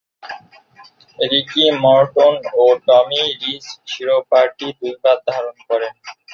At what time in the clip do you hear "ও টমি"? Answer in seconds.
2.55-3.23